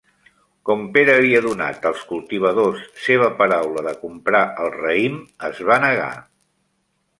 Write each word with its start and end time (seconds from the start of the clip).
Com 0.69 0.79
Pere 0.93 1.11
havia 1.17 1.41
donat 1.45 1.85
als 1.89 2.01
cultivadors 2.13 2.81
seva 3.09 3.29
paraula 3.43 3.85
de 3.91 3.95
comprar 4.01 4.43
el 4.65 4.73
raïm, 4.81 5.23
es 5.53 5.63
va 5.71 5.81
negar. 5.89 6.13